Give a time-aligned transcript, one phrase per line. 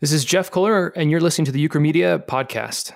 [0.00, 2.92] This is Jeff Kohler, and you're listening to the Ukramedia podcast.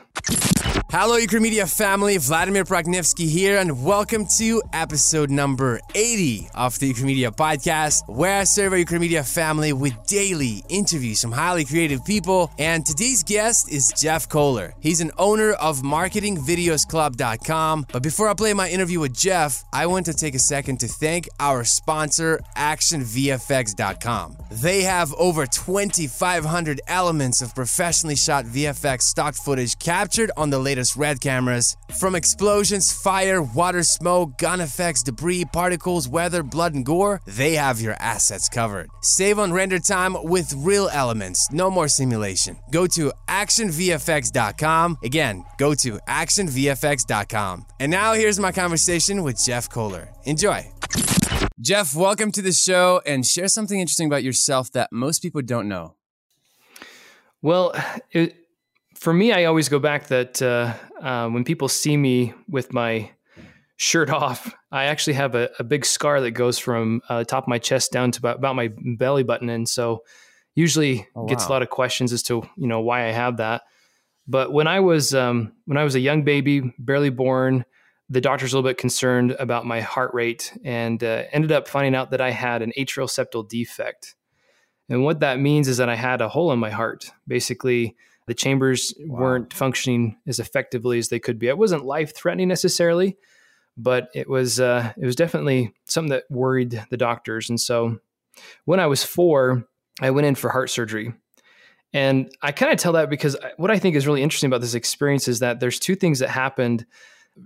[0.93, 2.19] Hello, Ukramedia family.
[2.19, 8.45] Vladimir Prokhnevsky here, and welcome to episode number 80 of the Ukramedia podcast, where I
[8.45, 12.51] serve our Ukramedia family with daily interviews from highly creative people.
[12.59, 14.75] And today's guest is Jeff Kohler.
[14.81, 17.87] He's an owner of MarketingVideosClub.com.
[17.91, 20.89] But before I play my interview with Jeff, I want to take a second to
[20.89, 24.37] thank our sponsor, ActionVFX.com.
[24.51, 30.82] They have over 2,500 elements of professionally shot VFX stock footage captured on the latest
[30.97, 31.77] red cameras.
[31.99, 37.81] From explosions, fire, water, smoke, gun effects, debris, particles, weather, blood, and gore, they have
[37.81, 38.89] your assets covered.
[39.03, 42.57] Save on render time with real elements, no more simulation.
[42.71, 44.99] Go to actionvfx.com.
[45.03, 47.67] Again, go to actionvfx.com.
[47.81, 50.09] And now here's my conversation with Jeff Kohler.
[50.25, 50.71] Enjoy.
[51.61, 55.69] Jeff, welcome to the show and share something interesting about yourself that most people don't
[55.69, 55.95] know.
[57.41, 57.73] Well,
[58.11, 58.42] it,
[59.03, 60.75] for me, I always go back that uh,
[61.05, 63.11] uh, when people see me with my
[63.77, 67.43] shirt off, I actually have a, a big scar that goes from uh, the top
[67.43, 70.05] of my chest down to about, about my belly button, and so
[70.55, 71.27] usually oh, wow.
[71.27, 73.63] gets a lot of questions as to you know why I have that.
[74.29, 77.65] But when I was um, when I was a young baby, barely born,
[78.09, 81.97] the doctor's a little bit concerned about my heart rate, and uh, ended up finding
[81.97, 84.15] out that I had an atrial septal defect.
[84.89, 88.35] And what that means is that I had a hole in my heart, basically the
[88.35, 89.21] chambers wow.
[89.21, 91.49] weren't functioning as effectively as they could be.
[91.49, 93.17] It wasn't life threatening necessarily,
[93.77, 97.49] but it was uh, it was definitely something that worried the doctors.
[97.49, 97.99] And so
[98.65, 99.67] when I was four,
[100.01, 101.13] I went in for heart surgery.
[101.95, 104.75] And I kind of tell that because what I think is really interesting about this
[104.75, 106.87] experience is that there's two things that happened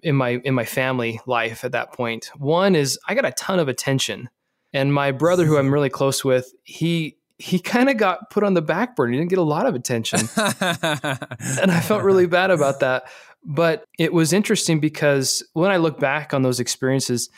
[0.02, 2.30] in my in my family life at that point.
[2.36, 4.28] One is I got a ton of attention.
[4.72, 8.54] And my brother who I'm really close with, he he kind of got put on
[8.54, 9.12] the back burner.
[9.12, 10.20] He didn't get a lot of attention.
[10.20, 13.04] and I felt really bad about that.
[13.44, 17.30] But it was interesting because when I look back on those experiences,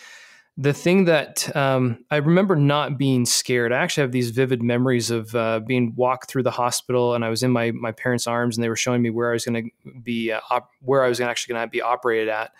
[0.60, 3.72] the thing that um, I remember not being scared.
[3.72, 7.28] I actually have these vivid memories of uh, being walked through the hospital, and I
[7.28, 9.70] was in my my parents' arms, and they were showing me where I was going
[9.84, 12.50] to be, uh, op- where I was actually going to be operated at.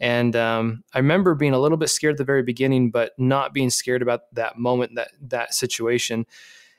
[0.00, 3.52] And um, I remember being a little bit scared at the very beginning, but not
[3.52, 6.24] being scared about that moment, that that situation.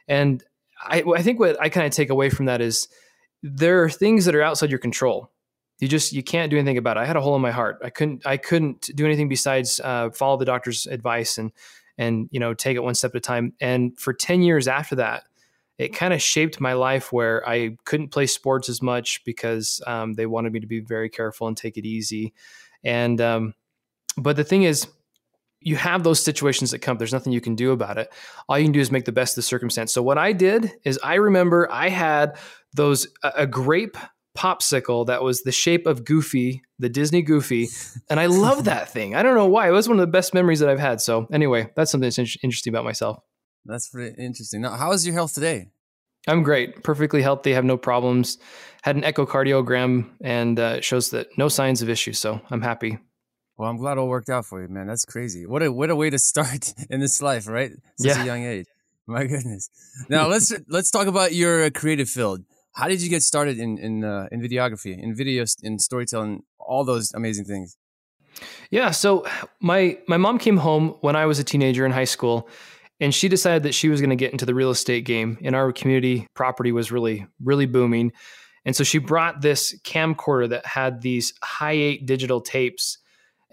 [0.07, 0.43] And
[0.81, 2.87] I, I think what I kind of take away from that is
[3.41, 5.31] there are things that are outside your control.
[5.79, 7.01] You just you can't do anything about it.
[7.01, 7.79] I had a hole in my heart.
[7.83, 11.51] I couldn't I couldn't do anything besides uh, follow the doctor's advice and
[11.97, 13.53] and you know take it one step at a time.
[13.59, 15.23] And for ten years after that,
[15.77, 20.13] it kind of shaped my life where I couldn't play sports as much because um,
[20.13, 22.33] they wanted me to be very careful and take it easy.
[22.83, 23.53] And um,
[24.17, 24.87] but the thing is,
[25.63, 26.97] you have those situations that come.
[26.97, 28.12] There's nothing you can do about it.
[28.47, 29.94] All you can do is make the best of the circumstance.
[29.94, 32.38] So what I did is I remember I had
[32.74, 33.97] those a grape
[34.38, 37.68] popsicle that was the shape of Goofy, the Disney Goofy,
[38.09, 39.16] and I love that thing.
[39.16, 39.68] I don't know why.
[39.68, 41.01] It was one of the best memories that I've had.
[41.01, 43.19] So anyway, that's something that's interesting about myself.
[43.66, 44.62] That's pretty interesting.
[44.62, 45.69] Now, how is your health today?
[46.28, 48.38] I'm great, perfectly healthy, have no problems.
[48.81, 52.18] Had an echocardiogram and uh, shows that no signs of issues.
[52.18, 52.97] So I'm happy.
[53.57, 54.87] Well, I'm glad it all worked out for you, man.
[54.87, 55.45] That's crazy.
[55.45, 57.71] What a what a way to start in this life, right?
[57.97, 58.23] Such yeah.
[58.23, 58.67] a young age.
[59.05, 59.69] My goodness.
[60.09, 62.43] Now let's let's talk about your creative field.
[62.73, 66.83] How did you get started in in uh, in videography, in video, in storytelling, all
[66.83, 67.77] those amazing things?
[68.71, 68.91] Yeah.
[68.91, 69.25] So
[69.59, 72.49] my my mom came home when I was a teenager in high school,
[72.99, 75.37] and she decided that she was going to get into the real estate game.
[75.41, 78.13] In our community, property was really really booming,
[78.65, 82.97] and so she brought this camcorder that had these Hi8 digital tapes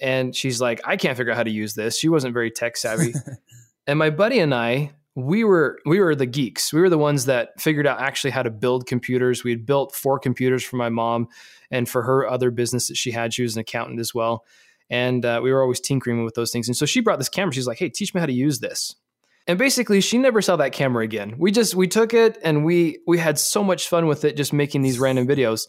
[0.01, 1.99] and she's like, I can't figure out how to use this.
[1.99, 3.15] She wasn't very tech savvy.
[3.87, 6.73] and my buddy and I, we were we were the geeks.
[6.73, 9.45] We were the ones that figured out actually how to build computers.
[9.45, 11.29] We had built four computers for my mom
[11.71, 13.35] and for her other business that she had.
[13.35, 14.45] She was an accountant as well.
[14.89, 16.69] And uh, we were always tinkering with those things.
[16.69, 17.53] And so she brought this camera.
[17.53, 18.97] She's like, "Hey, teach me how to use this."
[19.47, 21.35] And basically, she never saw that camera again.
[21.39, 24.53] We just we took it and we we had so much fun with it, just
[24.53, 25.67] making these random videos.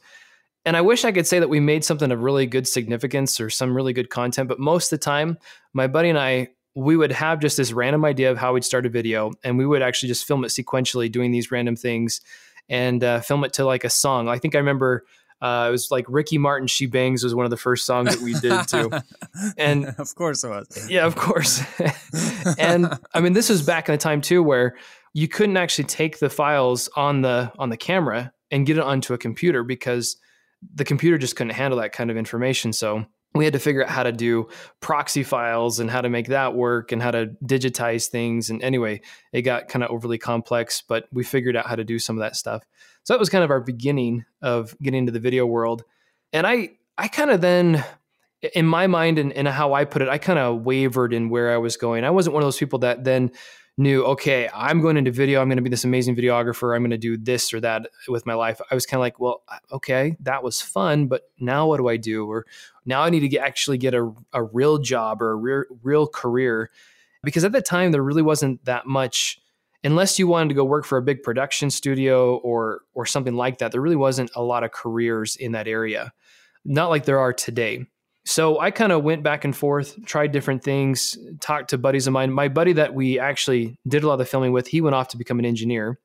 [0.65, 3.49] And I wish I could say that we made something of really good significance or
[3.49, 5.37] some really good content, but most of the time,
[5.73, 8.85] my buddy and I, we would have just this random idea of how we'd start
[8.85, 12.21] a video, and we would actually just film it sequentially, doing these random things,
[12.69, 14.29] and uh, film it to like a song.
[14.29, 15.03] I think I remember
[15.41, 18.23] uh, it was like Ricky Martin, "She Bangs" was one of the first songs that
[18.23, 18.91] we did too,
[19.57, 20.87] and of course it was.
[20.89, 21.61] Yeah, of course.
[22.59, 24.77] and I mean, this was back in the time too, where
[25.13, 29.13] you couldn't actually take the files on the on the camera and get it onto
[29.13, 30.17] a computer because
[30.73, 32.73] the computer just couldn't handle that kind of information.
[32.73, 34.49] So we had to figure out how to do
[34.81, 38.49] proxy files and how to make that work and how to digitize things.
[38.49, 41.97] And anyway, it got kind of overly complex, but we figured out how to do
[41.97, 42.63] some of that stuff.
[43.03, 45.83] So that was kind of our beginning of getting into the video world.
[46.33, 47.83] And I I kind of then
[48.53, 51.53] in my mind and, and how I put it, I kind of wavered in where
[51.53, 52.03] I was going.
[52.03, 53.31] I wasn't one of those people that then
[53.81, 55.41] knew, okay, I'm going into video.
[55.41, 56.75] I'm going to be this amazing videographer.
[56.75, 58.61] I'm going to do this or that with my life.
[58.69, 61.97] I was kind of like, well, okay, that was fun, but now what do I
[61.97, 62.29] do?
[62.29, 62.45] Or
[62.85, 66.07] now I need to get, actually get a, a real job or a real, real
[66.07, 66.69] career.
[67.23, 69.39] Because at the time, there really wasn't that much,
[69.83, 73.59] unless you wanted to go work for a big production studio or or something like
[73.59, 73.71] that.
[73.71, 76.13] There really wasn't a lot of careers in that area,
[76.65, 77.85] not like there are today.
[78.23, 82.13] So I kind of went back and forth, tried different things, talked to buddies of
[82.13, 82.31] mine.
[82.31, 85.09] My buddy that we actually did a lot of the filming with, he went off
[85.09, 85.99] to become an engineer.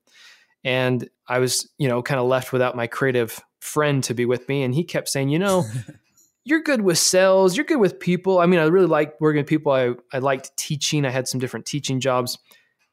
[0.65, 4.49] And I was, you know, kind of left without my creative friend to be with
[4.49, 4.63] me.
[4.63, 5.65] And he kept saying, you know,
[6.45, 8.39] you're good with sales, you're good with people.
[8.39, 9.73] I mean, I really liked working with people.
[9.73, 11.05] I, I liked teaching.
[11.05, 12.39] I had some different teaching jobs.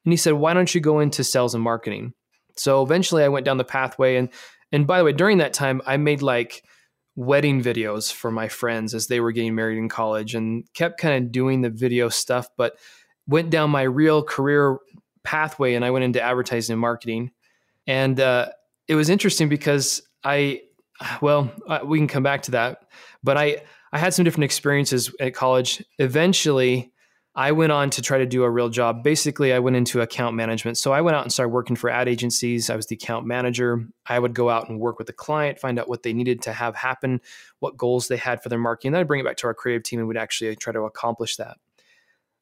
[0.05, 2.13] And he said, why don't you go into sales and marketing?
[2.55, 4.17] So eventually I went down the pathway.
[4.17, 4.29] And
[4.71, 6.63] and by the way, during that time, I made like
[7.15, 11.23] wedding videos for my friends as they were getting married in college and kept kind
[11.23, 12.77] of doing the video stuff, but
[13.27, 14.79] went down my real career
[15.23, 17.31] pathway and I went into advertising and marketing.
[17.85, 18.49] And uh,
[18.87, 20.61] it was interesting because I,
[21.21, 22.85] well, uh, we can come back to that,
[23.23, 25.83] but I, I had some different experiences at college.
[25.99, 26.92] Eventually,
[27.35, 29.03] I went on to try to do a real job.
[29.03, 30.77] Basically, I went into account management.
[30.77, 32.69] So I went out and started working for ad agencies.
[32.69, 33.87] I was the account manager.
[34.05, 36.53] I would go out and work with the client, find out what they needed to
[36.53, 37.21] have happen,
[37.57, 38.91] what goals they had for their marketing.
[38.91, 41.37] Then I'd bring it back to our creative team and we'd actually try to accomplish
[41.37, 41.57] that.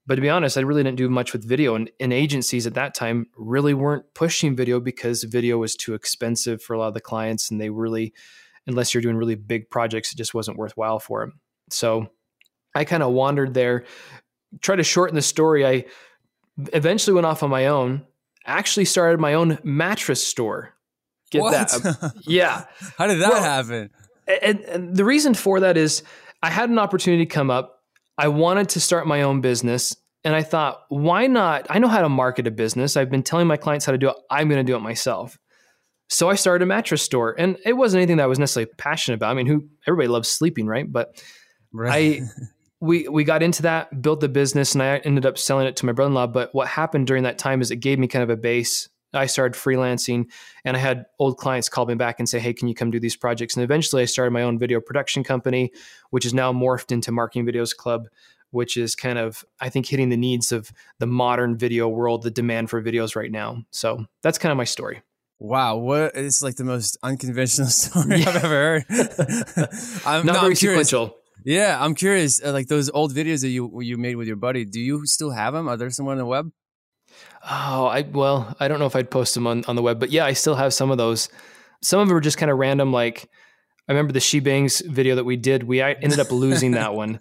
[0.08, 1.76] But to be honest, I really didn't do much with video.
[1.76, 6.62] And, and agencies at that time really weren't pushing video because video was too expensive
[6.62, 7.50] for a lot of the clients.
[7.50, 8.14] And they really,
[8.68, 11.40] unless you're doing really big projects, it just wasn't worthwhile for them.
[11.70, 12.10] So
[12.74, 13.86] I kind of wandered there
[14.60, 15.86] try to shorten the story, I
[16.74, 18.06] eventually went off on my own,
[18.46, 20.74] actually started my own mattress store.
[21.30, 21.52] Get what?
[21.52, 22.14] that?
[22.22, 22.66] yeah.
[22.98, 23.90] How did that well, happen?
[24.42, 26.04] And, and the reason for that is
[26.44, 27.80] I had an opportunity come up.
[28.18, 29.96] I wanted to start my own business.
[30.24, 31.66] And I thought, why not?
[31.70, 32.96] I know how to market a business.
[32.96, 34.16] I've been telling my clients how to do it.
[34.30, 35.40] I'm going to do it myself.
[36.10, 39.16] So I started a mattress store, and it wasn't anything that I was necessarily passionate
[39.16, 39.32] about.
[39.32, 40.86] I mean, who everybody loves sleeping, right?
[40.92, 41.24] But
[41.72, 42.22] right.
[42.22, 42.28] I
[42.82, 45.86] we we got into that, built the business, and I ended up selling it to
[45.86, 46.28] my brother-in-law.
[46.28, 48.90] But what happened during that time is it gave me kind of a base.
[49.14, 50.32] I started freelancing,
[50.66, 53.00] and I had old clients call me back and say, "Hey, can you come do
[53.00, 55.72] these projects?" And eventually, I started my own video production company,
[56.10, 58.08] which is now morphed into Marketing Videos Club,
[58.50, 62.32] which is kind of I think hitting the needs of the modern video world, the
[62.32, 63.64] demand for videos right now.
[63.70, 65.04] So that's kind of my story.
[65.38, 68.30] Wow, what it's like the most unconventional story yeah.
[68.30, 68.86] I've ever heard.
[70.06, 71.16] I'm not no, very I'm sequential.
[71.44, 72.44] Yeah, I'm curious.
[72.44, 75.32] Uh, like those old videos that you you made with your buddy, do you still
[75.32, 75.68] have them?
[75.68, 76.52] Are there somewhere on the web?
[77.44, 80.12] Oh, I well, I don't know if I'd post them on, on the web, but
[80.12, 81.30] yeah, I still have some of those.
[81.82, 82.94] Some of them were just kind of random.
[82.94, 83.30] Like
[83.88, 85.64] I remember the She Bangs video that we did.
[85.64, 87.20] We ended up losing that one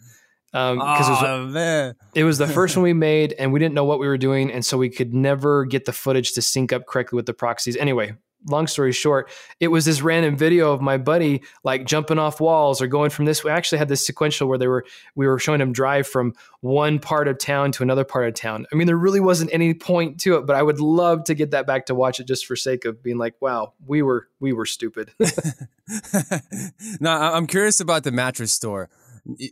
[0.53, 1.95] because um, oh, it, was, man.
[2.15, 4.53] it was the first one we made, and we didn't know what we were doing,
[4.53, 7.77] and so we could never get the footage to sync up correctly with the proxies.
[7.77, 8.15] Anyway,
[8.47, 12.81] long story short, it was this random video of my buddy like jumping off walls
[12.81, 13.45] or going from this.
[13.45, 14.85] We actually had this sequential where they were
[15.15, 18.67] we were showing him drive from one part of town to another part of town.
[18.73, 21.51] I mean, there really wasn't any point to it, but I would love to get
[21.53, 24.53] that back to watch it just for sake of being like, wow, we were we
[24.53, 25.13] were stupid.
[27.01, 28.89] now I'm curious about the mattress store.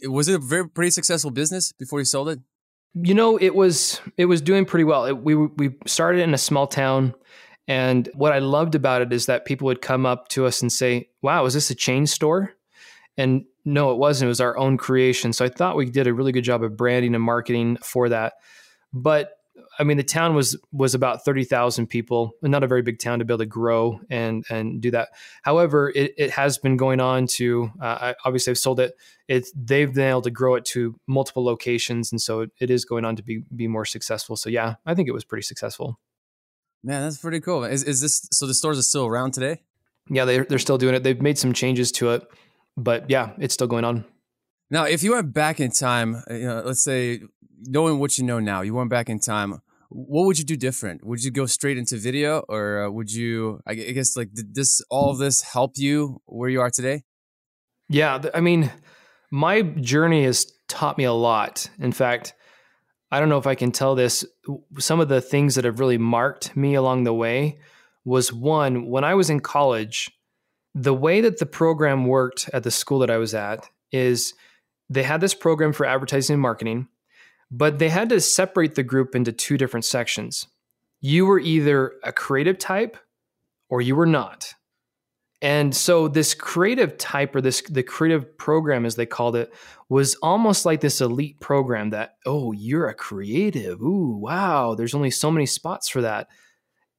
[0.04, 2.40] Was it a very pretty successful business before you sold it?
[2.94, 5.04] You know, it was it was doing pretty well.
[5.04, 7.14] It, we we started in a small town
[7.68, 10.72] and what I loved about it is that people would come up to us and
[10.72, 12.54] say, Wow, is this a chain store?
[13.18, 14.26] And no, it wasn't.
[14.26, 15.34] It was our own creation.
[15.34, 18.34] So I thought we did a really good job of branding and marketing for that.
[18.92, 19.32] But
[19.78, 23.18] I mean, the town was was about thirty thousand people, not a very big town
[23.18, 25.10] to be able to grow and and do that.
[25.42, 27.70] However, it, has been going on to.
[27.80, 28.94] Uh, obviously, I've sold it.
[29.28, 32.84] It's they've been able to grow it to multiple locations, and so it, it is
[32.84, 34.36] going on to be be more successful.
[34.36, 35.98] So yeah, I think it was pretty successful.
[36.84, 37.64] Man, that's pretty cool.
[37.64, 38.46] Is is this so?
[38.46, 39.62] The stores are still around today?
[40.08, 41.02] Yeah, they're they're still doing it.
[41.02, 42.26] They've made some changes to it,
[42.76, 44.04] but yeah, it's still going on.
[44.70, 47.20] Now, if you went back in time, uh, you know, let's say
[47.62, 49.60] knowing what you know now, you went back in time.
[49.90, 51.04] What would you do different?
[51.04, 53.60] Would you go straight into video, or uh, would you?
[53.66, 57.04] I guess like did this all of this help you where you are today?
[57.88, 58.70] Yeah, I mean,
[59.30, 61.70] my journey has taught me a lot.
[61.80, 62.34] In fact,
[63.10, 64.24] I don't know if I can tell this.
[64.78, 67.58] Some of the things that have really marked me along the way
[68.04, 70.10] was one, when I was in college,
[70.74, 74.34] the way that the program worked at the school that I was at is
[74.90, 76.88] they had this program for advertising and marketing,
[77.50, 80.46] but they had to separate the group into two different sections.
[81.00, 82.96] You were either a creative type
[83.68, 84.54] or you were not.
[85.40, 89.54] And so this creative type or this the creative program as they called it
[89.88, 93.80] was almost like this elite program that oh you're a creative.
[93.80, 94.74] Ooh wow.
[94.74, 96.28] There's only so many spots for that.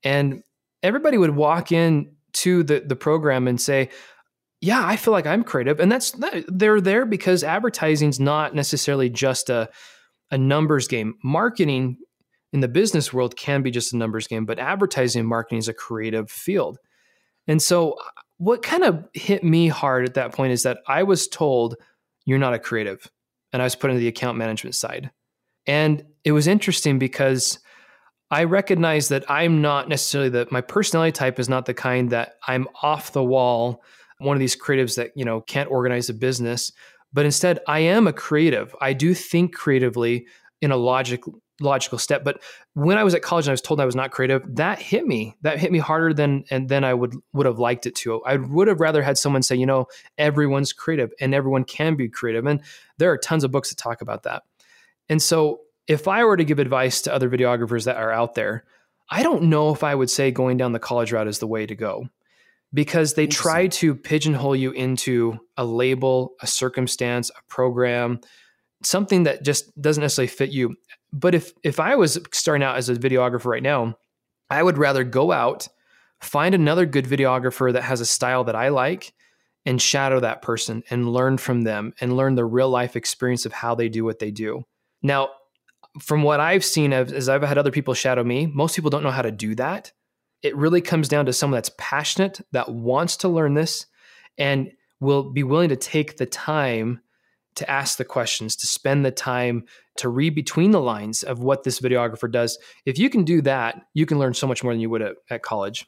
[0.03, 0.43] And
[0.81, 3.89] everybody would walk in to the the program and say
[4.61, 5.81] yeah I feel like I'm creative.
[5.81, 6.15] And that's
[6.47, 9.69] they're there because advertising's not necessarily just a
[10.31, 11.15] a numbers game.
[11.23, 11.97] Marketing
[12.53, 15.67] in the business world can be just a numbers game but advertising and marketing is
[15.67, 16.77] a creative field.
[17.45, 17.95] And so
[18.39, 21.75] what kind of hit me hard at that point is that I was told
[22.25, 23.09] you're not a creative.
[23.51, 25.11] And I was put into the account management side.
[25.67, 27.59] And it was interesting because
[28.31, 32.35] I recognize that I'm not necessarily that my personality type is not the kind that
[32.47, 33.83] I'm off the wall,
[34.19, 36.71] one of these creatives that, you know, can't organize a business,
[37.11, 38.75] but instead I am a creative.
[38.79, 40.27] I do think creatively
[40.61, 41.23] in a logic
[41.61, 42.23] logical step.
[42.23, 42.41] But
[42.73, 45.05] when I was at college and I was told I was not creative, that hit
[45.05, 45.35] me.
[45.41, 48.23] That hit me harder than and than I would would have liked it to.
[48.23, 49.87] I would have rather had someone say, you know,
[50.17, 52.45] everyone's creative and everyone can be creative.
[52.45, 52.61] And
[52.97, 54.43] there are tons of books that talk about that.
[55.09, 58.63] And so if I were to give advice to other videographers that are out there,
[59.09, 61.65] I don't know if I would say going down the college route is the way
[61.65, 62.07] to go
[62.73, 68.21] because they try to pigeonhole you into a label, a circumstance, a program,
[68.83, 70.75] something that just doesn't necessarily fit you.
[71.11, 73.97] But if if I was starting out as a videographer right now,
[74.49, 75.67] I would rather go out,
[76.21, 79.13] find another good videographer that has a style that I like
[79.65, 83.53] and shadow that person and learn from them and learn the real life experience of
[83.53, 84.63] how they do what they do.
[85.01, 85.29] Now,
[86.01, 89.11] from what I've seen as I've had other people shadow me, most people don't know
[89.11, 89.91] how to do that.
[90.41, 93.85] It really comes down to someone that's passionate, that wants to learn this,
[94.37, 97.01] and will be willing to take the time
[97.55, 99.65] to ask the questions, to spend the time
[99.97, 102.57] to read between the lines of what this videographer does.
[102.85, 105.15] If you can do that, you can learn so much more than you would at,
[105.29, 105.87] at college.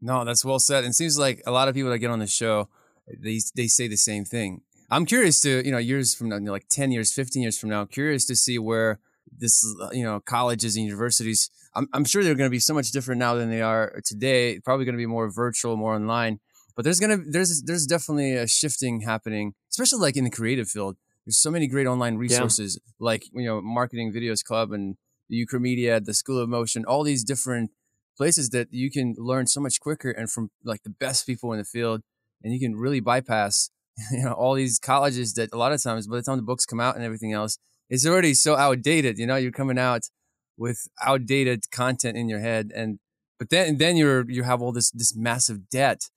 [0.00, 0.84] No, that's well said.
[0.84, 2.68] And it seems like a lot of people that get on the show,
[3.06, 4.62] they they say the same thing.
[4.90, 7.58] I'm curious to, you know, years from now, you know, like 10 years, 15 years
[7.58, 8.98] from now, curious to see where
[9.34, 12.90] this, you know, colleges and universities, I'm, I'm sure they're going to be so much
[12.90, 14.60] different now than they are today.
[14.60, 16.40] Probably going to be more virtual, more online.
[16.74, 20.96] But there's to, there's, there's definitely a shifting happening, especially like in the creative field
[21.24, 22.92] there's so many great online resources yeah.
[22.98, 24.96] like you know marketing videos club and
[25.28, 27.70] the Ukramedia, the School of Motion, all these different
[28.16, 31.58] places that you can learn so much quicker and from like the best people in
[31.58, 32.02] the field,
[32.42, 33.70] and you can really bypass
[34.12, 36.66] you know all these colleges that a lot of times by the time the books
[36.66, 39.18] come out and everything else, it's already so outdated.
[39.18, 40.08] You know, you're coming out
[40.56, 42.98] with outdated content in your head, and
[43.38, 46.10] but then then you're you have all this this massive debt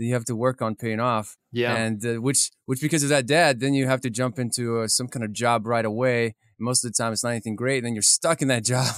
[0.00, 1.36] that you have to work on paying off.
[1.52, 1.76] Yeah.
[1.76, 4.88] And uh, which, which because of that debt, then you have to jump into uh,
[4.88, 6.36] some kind of job right away.
[6.58, 7.78] Most of the time, it's not anything great.
[7.78, 8.94] And then you're stuck in that job.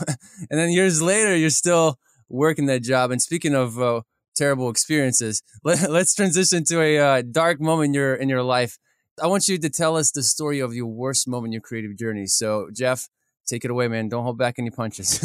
[0.48, 3.10] and then years later, you're still working that job.
[3.10, 4.02] And speaking of uh,
[4.36, 8.78] terrible experiences, let, us transition to a uh, dark moment in your, in your life.
[9.20, 11.98] I want you to tell us the story of your worst moment in your creative
[11.98, 12.26] journey.
[12.26, 13.08] So, Jeff,
[13.48, 14.08] take it away, man.
[14.08, 15.20] Don't hold back any punches.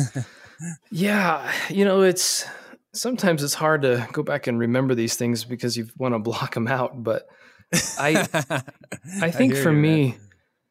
[0.92, 1.52] yeah.
[1.70, 2.46] You know, it's,
[2.98, 6.54] sometimes it's hard to go back and remember these things because you want to block
[6.54, 7.04] them out.
[7.04, 7.28] But
[7.98, 8.28] I,
[9.22, 10.20] I think I for you, me, man.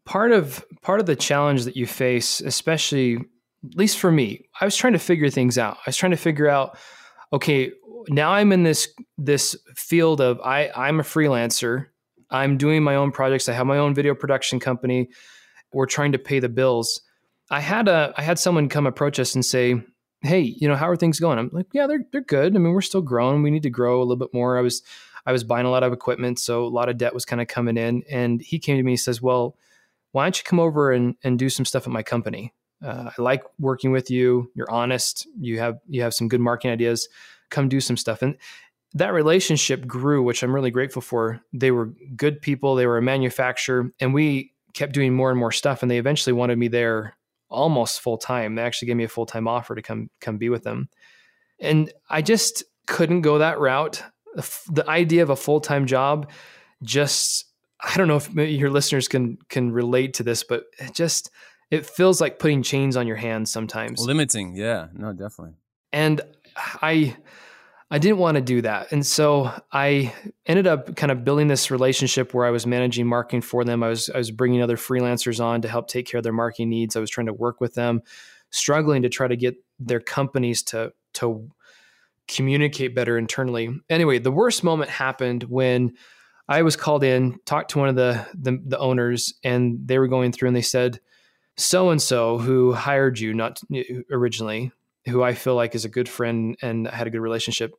[0.04, 4.64] part of part of the challenge that you face, especially at least for me, I
[4.64, 5.76] was trying to figure things out.
[5.78, 6.78] I was trying to figure out,
[7.32, 7.72] okay,
[8.08, 11.86] now I'm in this this field of I I'm a freelancer.
[12.30, 13.48] I'm doing my own projects.
[13.48, 15.08] I have my own video production company.
[15.72, 17.00] We're trying to pay the bills.
[17.50, 19.82] I had a I had someone come approach us and say,
[20.26, 21.38] hey, you know, how are things going?
[21.38, 22.54] I'm like, yeah, they're they're good.
[22.54, 23.42] I mean, we're still growing.
[23.42, 24.58] We need to grow a little bit more.
[24.58, 24.82] I was
[25.26, 27.48] I was buying a lot of equipment, so a lot of debt was kind of
[27.48, 28.04] coming in.
[28.10, 29.56] And he came to me and says, well,
[30.12, 32.54] why don't you come over and and do some stuff at my company?
[32.84, 34.50] Uh, I like working with you.
[34.54, 35.26] You're honest.
[35.38, 37.08] You have you have some good marketing ideas.
[37.50, 38.22] Come do some stuff.
[38.22, 38.36] And
[38.94, 41.40] that relationship grew, which I'm really grateful for.
[41.52, 42.74] They were good people.
[42.74, 45.82] They were a manufacturer, and we kept doing more and more stuff.
[45.82, 47.16] And they eventually wanted me there
[47.48, 48.54] almost full time.
[48.54, 50.88] They actually gave me a full time offer to come come be with them,
[51.58, 54.02] and I just couldn't go that route.
[54.70, 56.30] The idea of a full time job,
[56.82, 57.46] just
[57.80, 61.30] I don't know if your listeners can can relate to this, but it just
[61.70, 64.00] it feels like putting chains on your hands sometimes.
[64.00, 65.54] Limiting, yeah, no, definitely.
[65.92, 66.20] And
[66.82, 67.16] I
[67.90, 68.90] I didn't want to do that.
[68.90, 70.12] And so I
[70.44, 73.82] ended up kind of building this relationship where I was managing marketing for them.
[73.82, 76.70] I was I was bringing other freelancers on to help take care of their marketing
[76.70, 76.96] needs.
[76.96, 78.02] I was trying to work with them,
[78.50, 81.48] struggling to try to get their companies to to
[82.26, 83.70] communicate better internally.
[83.88, 85.92] Anyway, the worst moment happened when
[86.48, 90.08] I was called in, talked to one of the the, the owners, and they were
[90.08, 90.98] going through and they said,
[91.56, 94.72] so and so who hired you not eh, originally
[95.08, 97.74] who I feel like is a good friend and had a good relationship,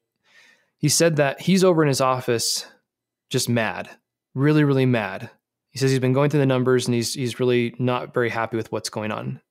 [0.77, 2.67] He said that he's over in his office
[3.29, 3.89] just mad,
[4.35, 5.29] really, really mad.
[5.69, 8.57] He says he's been going through the numbers and he's he's really not very happy
[8.57, 9.41] with what's going on.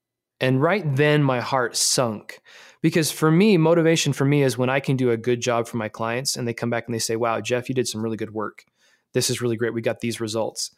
[0.40, 2.40] And right then my heart sunk
[2.82, 5.76] because for me, motivation for me is when I can do a good job for
[5.76, 8.16] my clients and they come back and they say, "Wow, Jeff, you did some really
[8.16, 8.64] good work.
[9.12, 9.74] This is really great.
[9.74, 10.74] We got these results."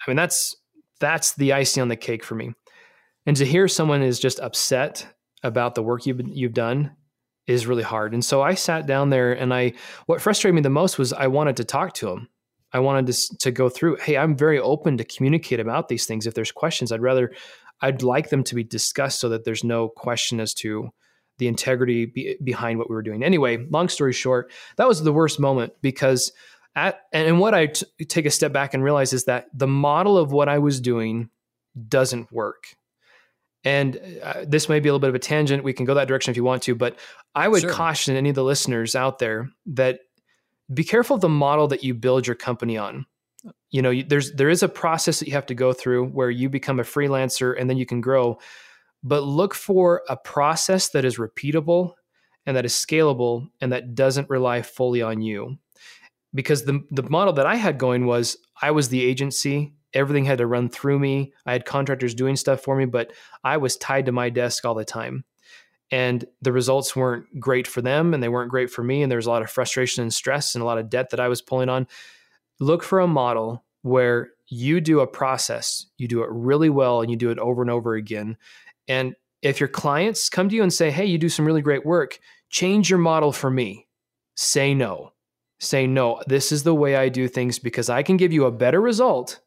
[0.00, 0.56] I mean, that's
[1.00, 2.52] that's the icing on the cake for me.
[3.26, 5.06] And to hear someone is just upset
[5.44, 6.90] about the work you've you've done
[7.46, 8.14] is really hard.
[8.14, 9.74] And so I sat down there and I
[10.06, 12.28] what frustrated me the most was I wanted to talk to him.
[12.72, 16.26] I wanted to to go through, hey, I'm very open to communicate about these things.
[16.26, 17.32] If there's questions, I'd rather
[17.80, 20.88] I'd like them to be discussed so that there's no question as to
[21.38, 23.22] the integrity be, behind what we were doing.
[23.22, 26.32] Anyway, long story short, that was the worst moment because
[26.74, 30.16] at and what I t- take a step back and realize is that the model
[30.16, 31.28] of what I was doing
[31.88, 32.76] doesn't work.
[33.64, 35.64] And uh, this may be a little bit of a tangent.
[35.64, 36.98] We can go that direction if you want to, but
[37.34, 37.70] I would sure.
[37.70, 40.00] caution any of the listeners out there that
[40.72, 43.06] be careful of the model that you build your company on.
[43.70, 46.48] You know, there's there is a process that you have to go through where you
[46.48, 48.38] become a freelancer and then you can grow,
[49.02, 51.94] but look for a process that is repeatable
[52.46, 55.58] and that is scalable and that doesn't rely fully on you.
[56.34, 60.38] Because the the model that I had going was I was the agency everything had
[60.38, 61.32] to run through me.
[61.46, 64.74] I had contractors doing stuff for me, but I was tied to my desk all
[64.74, 65.24] the time.
[65.90, 69.02] And the results weren't great for them and they weren't great for me.
[69.02, 71.20] And there was a lot of frustration and stress and a lot of debt that
[71.20, 71.86] I was pulling on.
[72.58, 77.10] Look for a model where you do a process, you do it really well, and
[77.10, 78.36] you do it over and over again.
[78.88, 81.84] And if your clients come to you and say, Hey, you do some really great
[81.84, 82.18] work,
[82.50, 83.86] change your model for me.
[84.36, 85.12] Say no.
[85.60, 86.22] Say no.
[86.26, 89.40] This is the way I do things because I can give you a better result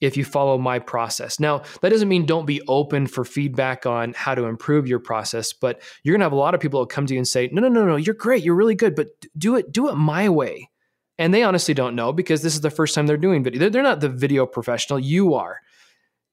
[0.00, 1.40] if you follow my process.
[1.40, 5.52] Now, that doesn't mean don't be open for feedback on how to improve your process,
[5.52, 7.48] but you're going to have a lot of people that come to you and say,
[7.52, 8.44] "No, no, no, no, you're great.
[8.44, 10.70] You're really good, but do it do it my way."
[11.18, 13.68] And they honestly don't know because this is the first time they're doing video.
[13.68, 15.60] They're not the video professional, you are.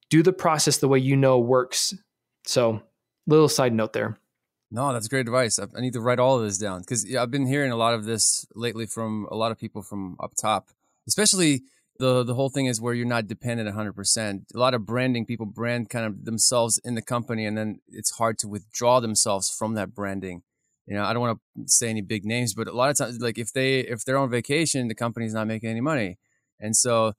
[0.10, 1.94] Do the process the way you know works.
[2.46, 2.82] So,
[3.28, 4.18] little side note there.
[4.72, 5.60] No, that's great advice.
[5.60, 8.06] I need to write all of this down because I've been hearing a lot of
[8.06, 10.70] this lately from a lot of people from up top,
[11.08, 11.64] especially
[12.02, 14.56] the the whole thing is where you're not dependent 100%.
[14.56, 18.12] A lot of branding people brand kind of themselves in the company and then it's
[18.22, 20.42] hard to withdraw themselves from that branding.
[20.88, 23.22] You know, I don't want to say any big names, but a lot of times
[23.22, 26.18] like if they if they're on vacation, the company's not making any money.
[26.60, 27.14] And so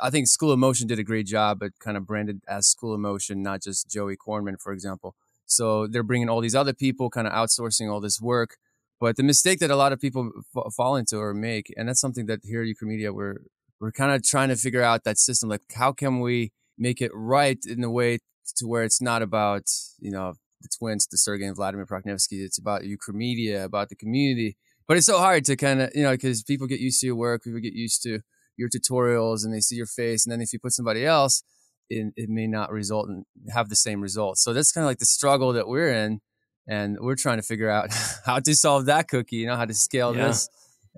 [0.00, 2.94] I think School of Motion did a great job at kind of branded as School
[2.94, 5.14] of Motion, not just Joey Korenman, for example.
[5.46, 8.56] So they're bringing all these other people, kind of outsourcing all this work.
[9.00, 12.00] But the mistake that a lot of people f- fall into or make, and that's
[12.00, 13.40] something that here at Ukramedia we're
[13.84, 15.50] we're kind of trying to figure out that system.
[15.50, 18.18] Like, how can we make it right in a way
[18.56, 19.64] to where it's not about,
[20.00, 22.42] you know, the twins, the Sergey and Vladimir Prokhnevsky.
[22.42, 24.56] It's about Ukramedia, about the community.
[24.88, 27.16] But it's so hard to kind of, you know, because people get used to your
[27.16, 28.20] work, people get used to
[28.56, 30.24] your tutorials and they see your face.
[30.24, 31.42] And then if you put somebody else,
[31.90, 34.42] it, it may not result and have the same results.
[34.42, 36.20] So that's kind of like the struggle that we're in.
[36.66, 37.90] And we're trying to figure out
[38.24, 40.28] how to solve that cookie, you know, how to scale yeah.
[40.28, 40.48] this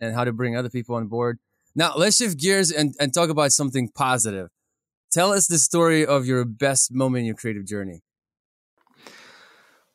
[0.01, 1.39] and how to bring other people on board.
[1.77, 4.49] Now, let's shift gears and, and talk about something positive.
[5.13, 8.03] Tell us the story of your best moment in your creative journey.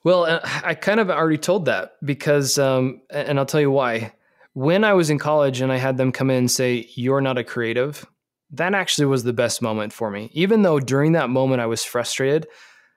[0.04, 4.13] Well, uh, I kind of already told that because, um, and I'll tell you why.
[4.54, 7.38] When I was in college and I had them come in and say, You're not
[7.38, 8.06] a creative,
[8.52, 10.30] that actually was the best moment for me.
[10.34, 12.48] Even though during that moment I was frustrated,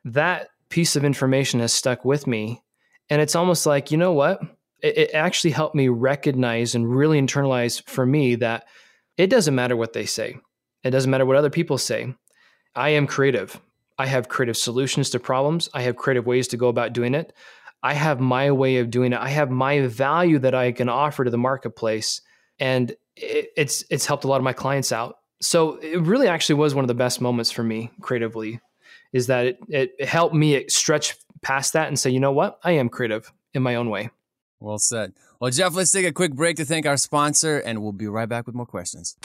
[0.04, 2.62] that piece of information has stuck with me.
[3.08, 4.40] And it's almost like, you know what?
[4.84, 8.66] It, it actually helped me recognize and really internalize for me that
[9.16, 10.36] it doesn't matter what they say.
[10.84, 12.14] It doesn't matter what other people say.
[12.74, 13.58] I am creative.
[13.98, 15.68] I have creative solutions to problems.
[15.72, 17.32] I have creative ways to go about doing it.
[17.82, 19.20] I have my way of doing it.
[19.20, 22.20] I have my value that I can offer to the marketplace.
[22.58, 25.18] And it, it's it's helped a lot of my clients out.
[25.40, 28.60] So it really actually was one of the best moments for me creatively,
[29.12, 32.58] is that it, it helped me stretch past that and say, you know what?
[32.64, 34.10] I am creative in my own way.
[34.64, 35.12] Well said.
[35.40, 38.28] Well, Jeff, let's take a quick break to thank our sponsor, and we'll be right
[38.28, 39.16] back with more questions.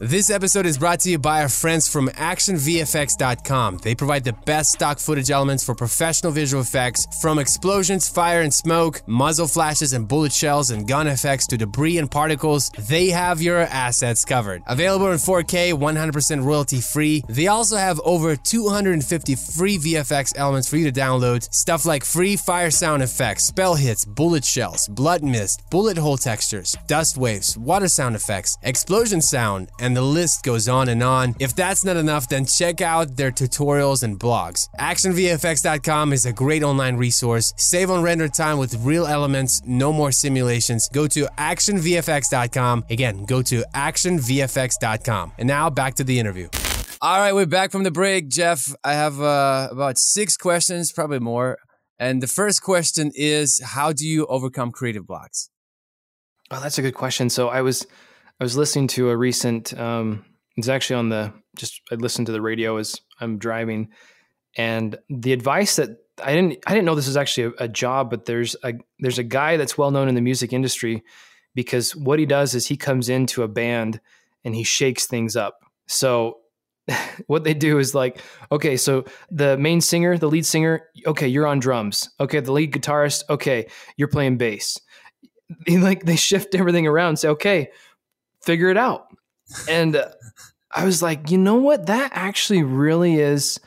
[0.00, 3.78] This episode is brought to you by our friends from ActionVFX.com.
[3.78, 8.54] They provide the best stock footage elements for professional visual effects, from explosions, fire and
[8.54, 12.70] smoke, muzzle flashes and bullet shells, and gun effects to debris and particles.
[12.88, 14.62] They have your assets covered.
[14.68, 17.24] Available in 4K, 100% royalty free.
[17.28, 21.52] They also have over 250 free VFX elements for you to download.
[21.52, 26.76] Stuff like free fire sound effects, spell hits, bullet shells, blood mist, bullet hole textures,
[26.86, 31.34] dust waves, water sound effects, explosion sound, and and the list goes on and on.
[31.38, 34.68] If that's not enough, then check out their tutorials and blogs.
[34.78, 37.54] ActionVFX.com is a great online resource.
[37.56, 40.90] Save on render time with real elements, no more simulations.
[40.92, 42.84] Go to ActionVFX.com.
[42.90, 45.32] Again, go to ActionVFX.com.
[45.38, 46.48] And now back to the interview.
[47.00, 48.28] All right, we're back from the break.
[48.28, 51.56] Jeff, I have uh, about six questions, probably more.
[51.98, 55.48] And the first question is How do you overcome creative blocks?
[56.50, 57.30] Oh, that's a good question.
[57.30, 57.86] So I was
[58.40, 60.24] I was listening to a recent um
[60.56, 63.88] it's actually on the just I listened to the radio as I'm driving
[64.56, 65.90] and the advice that
[66.22, 69.18] I didn't I didn't know this was actually a, a job, but there's a there's
[69.18, 71.02] a guy that's well known in the music industry
[71.54, 74.00] because what he does is he comes into a band
[74.44, 75.60] and he shakes things up.
[75.86, 76.38] So
[77.26, 78.20] what they do is like,
[78.50, 82.08] okay, so the main singer, the lead singer, okay, you're on drums.
[82.18, 84.78] Okay, the lead guitarist, okay, you're playing bass
[85.68, 87.70] like they shift everything around say, okay,
[88.48, 89.08] figure it out.
[89.68, 90.02] And
[90.74, 91.84] I was like, you know what?
[91.86, 93.60] That actually really is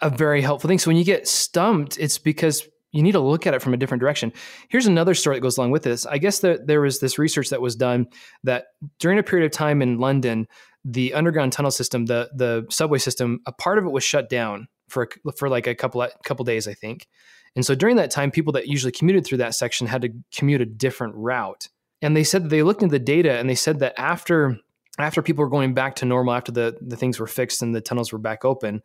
[0.00, 0.78] a very helpful thing.
[0.78, 3.76] So when you get stumped, it's because you need to look at it from a
[3.76, 4.32] different direction.
[4.70, 6.06] Here's another story that goes along with this.
[6.06, 8.06] I guess that there was this research that was done
[8.42, 8.68] that
[8.98, 10.48] during a period of time in London,
[10.82, 14.66] the underground tunnel system, the the subway system, a part of it was shut down
[14.88, 17.06] for for like a couple couple days, I think.
[17.54, 20.62] And so during that time, people that usually commuted through that section had to commute
[20.62, 21.68] a different route.
[22.02, 24.58] And they said that they looked into the data and they said that after
[24.98, 27.80] after people were going back to normal, after the, the things were fixed and the
[27.80, 28.82] tunnels were back open,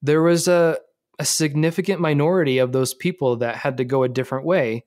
[0.00, 0.78] there was a,
[1.18, 4.84] a significant minority of those people that had to go a different way,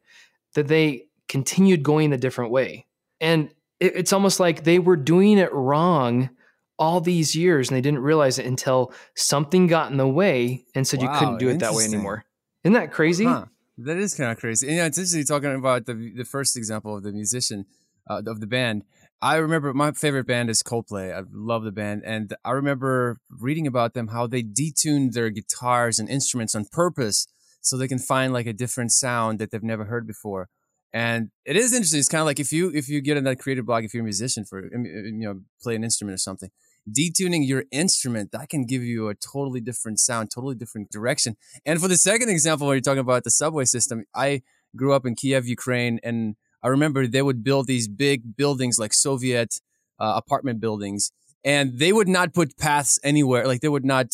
[0.55, 2.87] that they continued going a different way.
[3.21, 6.31] And it, it's almost like they were doing it wrong
[6.77, 10.87] all these years and they didn't realize it until something got in the way and
[10.87, 12.25] said wow, you couldn't do it that way anymore.
[12.63, 13.25] Isn't that crazy?
[13.25, 13.45] Huh.
[13.77, 14.67] That is kind of crazy.
[14.67, 17.65] And, yeah, it's interesting talking about the the first example of the musician
[18.09, 18.83] uh, of the band.
[19.21, 21.13] I remember my favorite band is Coldplay.
[21.13, 25.99] I love the band, and I remember reading about them how they detuned their guitars
[25.99, 27.27] and instruments on purpose
[27.61, 30.49] so they can find like a different sound that they've never heard before.
[30.93, 31.99] And it is interesting.
[31.99, 34.01] It's kind of like if you if you get in that creative block, if you're
[34.01, 36.49] a musician for you know play an instrument or something,
[36.89, 41.35] detuning your instrument, that can give you a totally different sound, totally different direction.
[41.65, 44.41] And for the second example, where you're talking about the subway system, I
[44.75, 48.93] grew up in Kiev, Ukraine, and I remember they would build these big buildings like
[48.93, 49.59] Soviet
[49.99, 51.11] uh, apartment buildings,
[51.43, 53.47] and they would not put paths anywhere.
[53.47, 54.07] Like they would not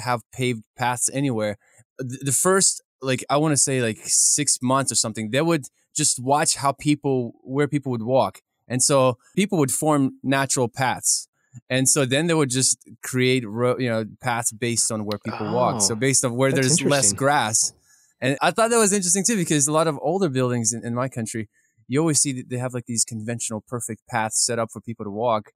[0.00, 1.56] have paved paths anywhere.
[1.98, 6.22] The first, like I want to say, like six months or something, they would just
[6.22, 8.40] watch how people, where people would walk.
[8.66, 11.27] And so people would form natural paths
[11.68, 15.48] and so then they would just create ro- you know paths based on where people
[15.48, 15.82] oh, walk.
[15.82, 17.72] So oh, based on where there's less grass.
[18.20, 20.92] And i thought that was interesting too because a lot of older buildings in, in
[20.92, 21.48] my country
[21.88, 25.04] you always see that they have like these conventional perfect paths set up for people
[25.04, 25.52] to walk.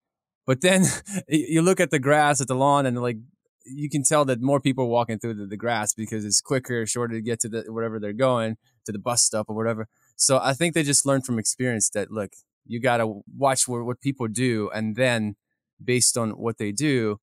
[0.46, 0.84] But then
[1.28, 3.18] you look at the grass at the lawn and like
[3.64, 6.84] you can tell that more people are walking through the, the grass because it's quicker
[6.84, 9.86] shorter to get to the wherever they're going to the bus stop or whatever.
[10.16, 12.32] So i think they just learned from experience that look
[12.66, 15.36] you got to watch what, what people do and then
[15.84, 17.18] based on what they do,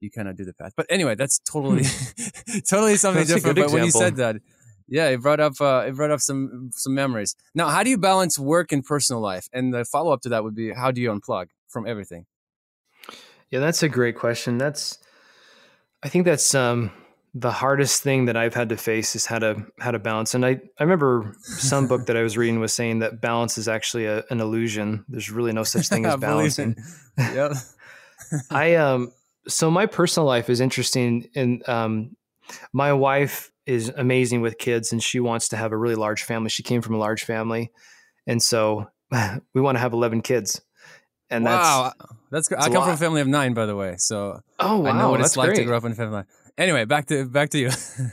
[0.00, 0.72] you kind of do the path.
[0.76, 2.58] But anyway, that's totally hmm.
[2.68, 3.56] totally something that's different.
[3.56, 3.74] But example.
[3.74, 4.36] when you said that,
[4.88, 7.34] yeah, it brought up uh, it brought up some some memories.
[7.54, 9.48] Now, how do you balance work and personal life?
[9.52, 12.26] And the follow up to that would be, how do you unplug from everything?
[13.50, 14.58] Yeah, that's a great question.
[14.58, 14.98] That's
[16.02, 16.90] I think that's um,
[17.34, 20.34] the hardest thing that I've had to face is how to how to balance.
[20.34, 23.68] And I I remember some book that I was reading was saying that balance is
[23.68, 25.04] actually a, an illusion.
[25.08, 26.58] There's really no such thing as balance.
[26.58, 27.52] yep.
[28.50, 29.12] I um
[29.46, 32.16] so my personal life is interesting and um
[32.72, 36.50] my wife is amazing with kids and she wants to have a really large family.
[36.50, 37.72] She came from a large family.
[38.26, 38.88] And so
[39.54, 40.60] we want to have 11 kids.
[41.30, 41.92] And wow,
[42.30, 43.94] that's, that's I come from a family of 9 by the way.
[43.96, 45.58] So oh, wow, I know what it's like great.
[45.58, 46.24] to grow up in a family.
[46.58, 47.70] Anyway, back to back to you.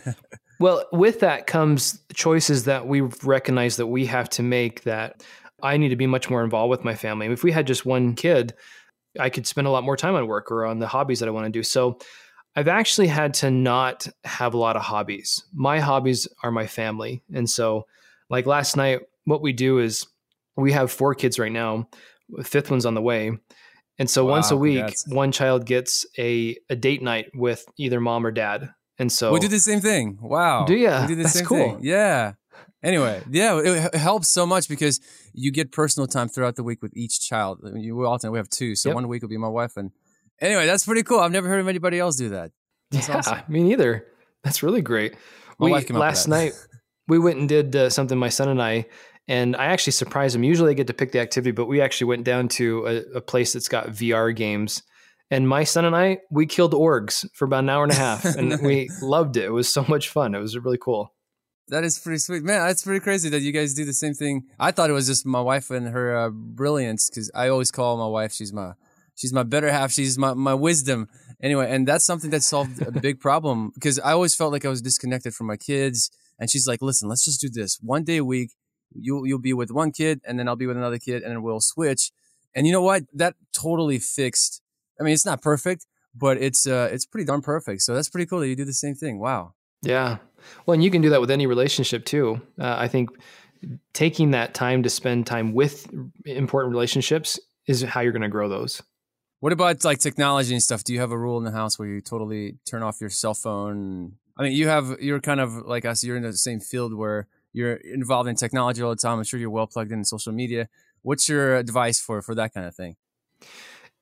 [0.60, 5.24] well, with that comes choices that we recognize that we have to make that
[5.62, 7.28] I need to be much more involved with my family.
[7.28, 8.54] If we had just one kid,
[9.19, 11.32] I could spend a lot more time on work or on the hobbies that I
[11.32, 11.63] want to do.
[11.63, 12.00] So
[12.56, 15.43] I've actually had to not have a lot of hobbies.
[15.54, 17.24] My hobbies are my family.
[17.34, 17.88] And so,
[18.30, 20.06] like last night, what we do is
[20.58, 21.88] we have four kids right now,
[22.43, 23.32] fifth one's on the way.
[24.00, 25.08] And so wow, once a week, congrats.
[25.08, 28.74] one child gets a, a date night with either mom or dad.
[28.97, 30.17] And so we do the same thing.
[30.21, 30.65] Wow.
[30.65, 30.89] Do you?
[30.89, 31.58] We do the That's same cool.
[31.58, 31.80] thing.
[31.82, 32.34] Yeah.
[32.84, 35.00] Anyway, yeah, it, helps so much because
[35.34, 37.60] you get personal time throughout the week with each child.
[37.76, 38.32] You we alternate.
[38.32, 38.96] We have two, so yep.
[38.96, 39.91] one week will be my wife, and
[40.39, 41.20] anyway, that's pretty cool.
[41.20, 42.52] I've never heard of anybody else do that.
[42.89, 43.39] That's yeah, awesome.
[43.48, 44.08] me neither.
[44.44, 45.15] That's really great.
[45.60, 46.54] My we, last night
[47.08, 48.17] we went and did uh, something.
[48.17, 48.86] My son and I,
[49.28, 50.44] and I actually surprised him.
[50.44, 53.22] Usually, I get to pick the activity, but we actually went down to a, a
[53.22, 54.82] place that's got VR games,
[55.30, 58.26] And my son and I, we killed orgs for about an hour and a half,
[58.38, 59.46] and we loved it.
[59.46, 60.34] It was so much fun.
[60.34, 61.13] It was really cool.
[61.67, 62.67] That is pretty sweet, man.
[62.67, 64.43] That's pretty crazy that you guys do the same thing.
[64.60, 67.97] I thought it was just my wife and her uh, brilliance because I always call
[67.97, 68.34] my wife.
[68.34, 68.74] She's my
[69.15, 69.91] she's my better half.
[69.91, 71.08] She's my my wisdom.
[71.41, 74.69] Anyway, and that's something that solved a big problem because I always felt like I
[74.69, 76.12] was disconnected from my kids.
[76.39, 78.52] And she's like, "Listen, let's just do this one day a week.
[78.93, 81.41] You'll you'll be with one kid, and then I'll be with another kid, and then
[81.43, 82.12] we'll switch."
[82.54, 83.04] And you know what?
[83.13, 84.62] That totally fixed.
[85.00, 87.82] I mean, it's not perfect, but it's uh it's pretty darn perfect.
[87.84, 89.19] So that's pretty cool that you do the same thing.
[89.19, 89.54] Wow.
[89.82, 90.17] Yeah.
[90.65, 92.41] Well, and you can do that with any relationship too.
[92.60, 93.10] Uh, I think
[93.94, 95.88] taking that time to spend time with
[96.26, 98.82] important relationships is how you're going to grow those.
[99.39, 100.84] What about like technology and stuff?
[100.84, 103.34] Do you have a rule in the house where you totally turn off your cell
[103.34, 104.13] phone?
[104.38, 106.04] I mean, you have you're kind of like us.
[106.04, 109.17] You're in the same field where you're involved in technology all the time.
[109.17, 110.70] I'm sure you're well plugged in social media.
[111.02, 112.96] What's your advice for for that kind of thing?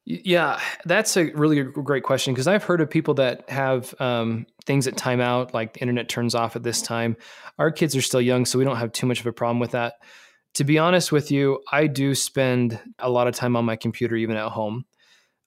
[0.06, 4.86] Yeah, that's a really great question because I've heard of people that have um, things
[4.86, 7.18] at timeout, like the internet turns off at this time.
[7.58, 9.72] Our kids are still young, so we don't have too much of a problem with
[9.72, 9.96] that.
[10.54, 14.16] To be honest with you, I do spend a lot of time on my computer,
[14.16, 14.86] even at home.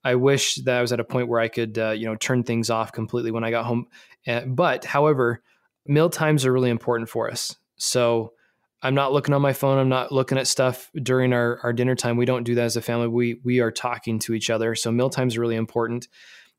[0.03, 2.43] I wish that I was at a point where I could, uh, you know, turn
[2.43, 3.85] things off completely when I got home.
[4.27, 5.41] Uh, but, however,
[5.85, 7.55] meal times are really important for us.
[7.77, 8.33] So
[8.81, 9.77] I'm not looking on my phone.
[9.77, 12.17] I'm not looking at stuff during our, our dinner time.
[12.17, 13.07] We don't do that as a family.
[13.07, 14.75] We we are talking to each other.
[14.75, 16.09] So meal times are really important.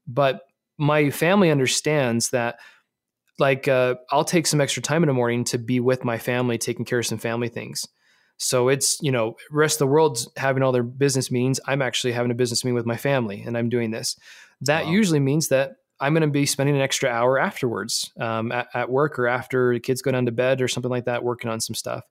[0.07, 0.41] But
[0.79, 2.59] my family understands that
[3.39, 6.59] like uh, I'll take some extra time in the morning to be with my family,
[6.59, 7.87] taking care of some family things.
[8.37, 11.61] So it's, you know, rest of the world's having all their business meetings.
[11.67, 14.17] I'm actually having a business meeting with my family and I'm doing this.
[14.61, 14.91] That wow.
[14.91, 18.91] usually means that I'm going to be spending an extra hour afterwards um, at, at,
[18.91, 21.61] work or after the kids go down to bed or something like that, working on
[21.61, 22.05] some stuff.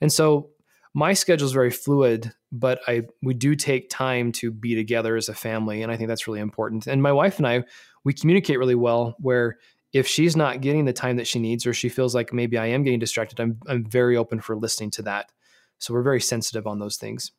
[0.00, 0.50] And so
[0.94, 5.28] my schedule is very fluid, but I we do take time to be together as
[5.28, 6.86] a family, and I think that's really important.
[6.86, 7.64] And my wife and I,
[8.06, 9.16] we communicate really well.
[9.18, 9.58] Where
[9.92, 12.66] if she's not getting the time that she needs, or she feels like maybe I
[12.66, 15.32] am getting distracted, I'm I'm very open for listening to that.
[15.78, 17.32] So we're very sensitive on those things.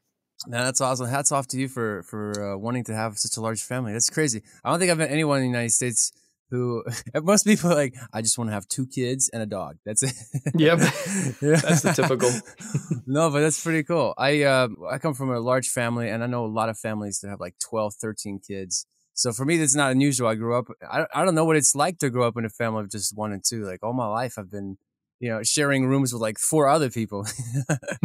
[0.46, 1.08] No, that's awesome.
[1.08, 3.94] Hats off to you for for uh, wanting to have such a large family.
[3.94, 4.44] That's crazy.
[4.64, 6.12] I don't think I've met anyone in the United States
[6.50, 9.78] who it most people like i just want to have two kids and a dog
[9.86, 10.14] that's it
[10.56, 10.78] yep
[11.42, 12.30] that's the typical
[13.06, 16.28] no but that's pretty cool i uh, i come from a large family and i
[16.28, 18.86] know a lot of families that have like 12 13 kids
[19.18, 21.76] so for me that's not unusual i grew up I, I don't know what it's
[21.76, 24.08] like to grow up in a family of just one and two like all my
[24.08, 24.78] life i've been
[25.20, 27.26] you know sharing rooms with like four other people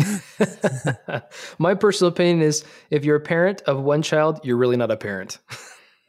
[1.58, 4.96] my personal opinion is if you're a parent of one child you're really not a
[4.96, 5.38] parent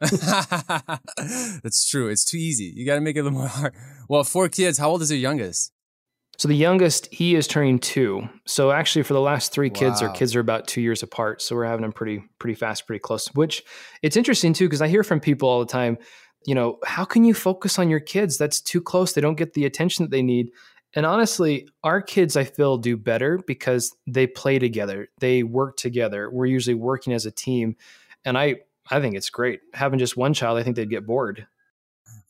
[1.62, 2.08] That's true.
[2.08, 2.72] It's too easy.
[2.74, 3.74] You got to make it a little more hard.
[4.08, 4.76] Well, four kids.
[4.78, 5.72] How old is your youngest?
[6.36, 8.28] So the youngest, he is turning two.
[8.44, 10.08] So actually, for the last three kids, wow.
[10.08, 11.40] our kids are about two years apart.
[11.42, 13.28] So we're having them pretty, pretty fast, pretty close.
[13.28, 13.62] Which
[14.02, 15.98] it's interesting too, because I hear from people all the time.
[16.46, 18.36] You know, how can you focus on your kids?
[18.36, 19.12] That's too close.
[19.12, 20.50] They don't get the attention that they need.
[20.94, 25.08] And honestly, our kids, I feel, do better because they play together.
[25.18, 26.30] They work together.
[26.30, 27.76] We're usually working as a team.
[28.24, 28.56] And I,
[28.90, 29.60] I think it's great.
[29.72, 31.46] Having just one child, I think they'd get bored.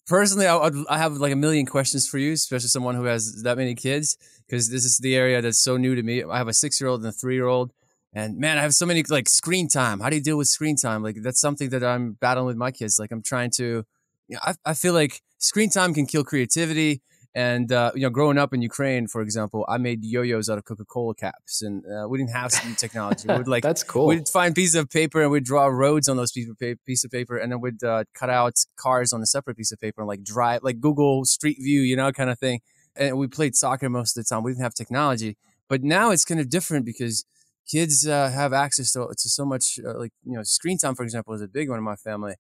[0.07, 3.57] Personally, I, I have like a million questions for you, especially someone who has that
[3.57, 6.23] many kids, because this is the area that's so new to me.
[6.23, 7.73] I have a six year old and a three year old.
[8.13, 10.01] And man, I have so many like screen time.
[10.01, 11.03] How do you deal with screen time?
[11.03, 12.99] Like that's something that I'm battling with my kids.
[12.99, 13.85] Like I'm trying to,
[14.29, 17.03] you know, I, I feel like screen time can kill creativity.
[17.37, 20.65] And uh, you know, growing up in Ukraine, for example, I made yo-yos out of
[20.65, 23.27] Coca-Cola caps, and uh, we didn't have some technology.
[23.29, 24.07] We would like that's cool.
[24.07, 27.03] We'd find pieces of paper and we'd draw roads on those pieces of paper, piece
[27.03, 30.01] of paper, and then we'd uh, cut out cars on a separate piece of paper
[30.03, 32.61] and like drive, like Google Street View, you know, kind of thing.
[32.95, 34.45] And we played soccer most of the time.
[34.45, 35.37] We didn't have technology,
[35.69, 37.25] but now it's kind of different because
[37.69, 41.03] kids uh, have access to, to so much, uh, like you know, screen time, for
[41.03, 42.35] example, is a big one in my family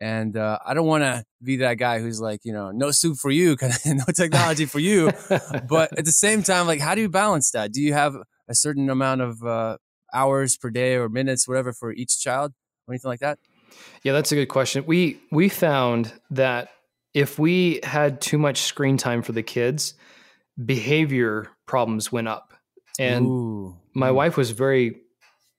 [0.00, 3.18] and uh, I don't want to be that guy who's like, you know, no soup
[3.18, 5.10] for you, kind of no technology for you.
[5.68, 7.72] but at the same time, like, how do you balance that?
[7.72, 8.14] Do you have
[8.48, 9.78] a certain amount of uh,
[10.12, 12.52] hours per day or minutes, whatever, for each child
[12.86, 13.38] or anything like that?
[14.02, 14.84] Yeah, that's a good question.
[14.86, 16.70] We we found that
[17.14, 19.94] if we had too much screen time for the kids,
[20.62, 22.52] behavior problems went up.
[22.98, 23.76] And Ooh.
[23.94, 25.00] my wife was very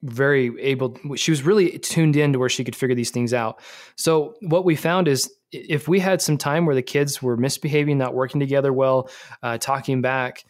[0.04, 3.60] very able she was really tuned in to where she could figure these things out.
[3.96, 7.98] So what we found is if we had some time where the kids were misbehaving
[7.98, 9.10] not working together well
[9.42, 10.46] uh, talking back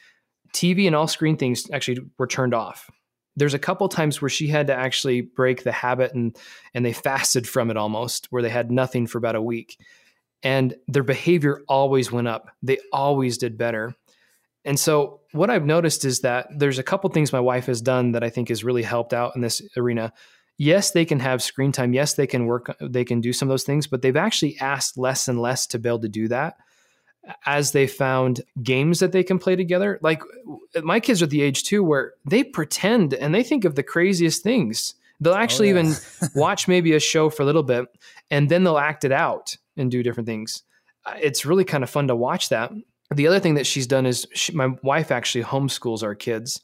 [0.53, 2.89] tv and all screen things actually were turned off.
[3.37, 6.35] There's a couple times where she had to actually break the habit and
[6.73, 9.79] and they fasted from it almost where they had nothing for about a week.
[10.43, 12.49] And their behavior always went up.
[12.61, 13.95] They always did better
[14.67, 18.11] and so what I've noticed is that there's a couple things my wife has done
[18.11, 20.11] that I think has really helped out in this arena.
[20.57, 21.93] yes, they can have screen time.
[21.93, 24.97] Yes, they can work, they can do some of those things, but they've actually asked
[24.97, 26.57] less and less to be able to do that
[27.45, 29.99] as they found games that they can play together.
[30.01, 30.21] Like
[30.83, 34.43] my kids are the age too where they pretend and they think of the craziest
[34.43, 34.95] things.
[35.21, 35.91] They'll oh, actually oh, yeah.
[35.91, 35.95] even
[36.35, 37.85] watch maybe a show for a little bit
[38.29, 40.63] and then they'll act it out and do different things.
[41.05, 42.71] Uh, it's really kind of fun to watch that.
[43.13, 46.61] The other thing that she's done is she, my wife actually homeschools our kids.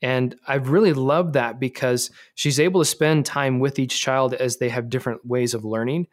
[0.00, 4.56] And I've really loved that because she's able to spend time with each child as
[4.56, 6.08] they have different ways of learning.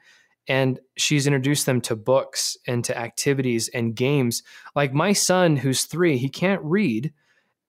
[0.47, 4.43] And she's introduced them to books and to activities and games.
[4.75, 7.13] Like my son, who's three, he can't read,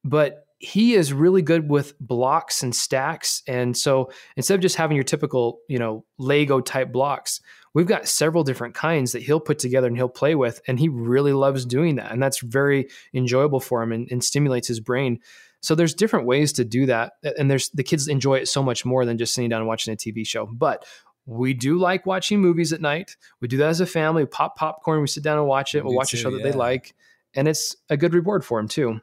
[0.04, 3.42] but he is really good with blocks and stacks.
[3.48, 7.40] And so instead of just having your typical, you know, Lego type blocks,
[7.72, 10.60] we've got several different kinds that he'll put together and he'll play with.
[10.68, 12.12] And he really loves doing that.
[12.12, 15.20] And that's very enjoyable for him and, and stimulates his brain.
[15.62, 17.14] So there's different ways to do that.
[17.38, 19.94] And there's the kids enjoy it so much more than just sitting down and watching
[19.94, 20.44] a TV show.
[20.44, 20.84] But
[21.24, 23.16] we do like watching movies at night.
[23.40, 24.24] We do that as a family.
[24.24, 25.84] We pop popcorn, we sit down and watch it.
[25.84, 26.50] We'll watch too, a show that yeah.
[26.50, 26.94] they like.
[27.34, 29.00] And it's a good reward for them too.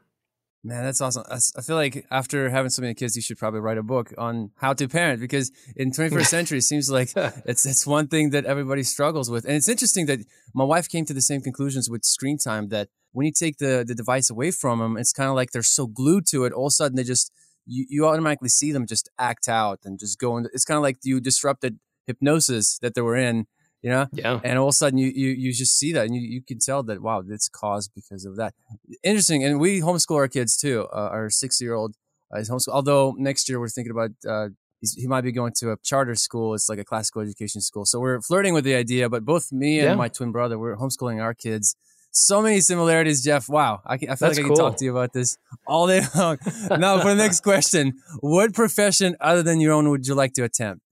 [0.68, 1.24] Man, that's awesome.
[1.30, 4.50] I feel like after having so many kids, you should probably write a book on
[4.56, 8.44] how to parent because in 21st century, it seems like it's it's one thing that
[8.44, 9.46] everybody struggles with.
[9.46, 10.20] And it's interesting that
[10.54, 13.82] my wife came to the same conclusions with screen time that when you take the,
[13.88, 16.52] the device away from them, it's kind of like they're so glued to it.
[16.52, 17.32] All of a sudden, they just,
[17.64, 20.82] you, you automatically see them just act out and just go into, it's kind of
[20.82, 23.46] like you disrupted hypnosis that they were in
[23.82, 26.14] you know yeah and all of a sudden you you, you just see that and
[26.14, 28.54] you, you can tell that wow it's caused because of that
[29.02, 31.94] interesting and we homeschool our kids too uh, our six year old
[32.34, 34.48] uh, is homeschool although next year we're thinking about uh,
[34.80, 38.00] he might be going to a charter school it's like a classical education school so
[38.00, 39.94] we're flirting with the idea but both me and yeah.
[39.94, 41.76] my twin brother we're homeschooling our kids
[42.10, 43.48] so many similarities, Jeff.
[43.48, 43.80] Wow.
[43.84, 45.36] I, I feel That's like I can talk to you about this
[45.66, 46.38] all day long.
[46.70, 50.44] now, for the next question, what profession other than your own would you like to
[50.44, 50.82] attempt?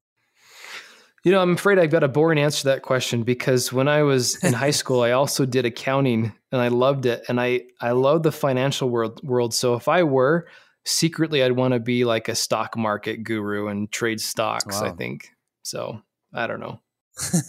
[1.27, 4.05] You know, I'm afraid I've got a boring answer to that question because when I
[4.05, 7.25] was in high school, I also did accounting and I loved it.
[7.29, 9.53] And I, I love the financial world world.
[9.53, 10.47] So if I were
[10.85, 14.87] secretly, I'd want to be like a stock market guru and trade stocks, wow.
[14.87, 15.31] I think.
[15.63, 16.01] So
[16.33, 16.81] I don't know.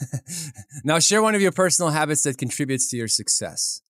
[0.84, 3.84] now share one of your personal habits that contributes to your success.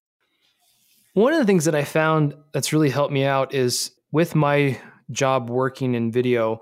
[1.13, 4.79] One of the things that I found that's really helped me out is with my
[5.11, 6.61] job working in video,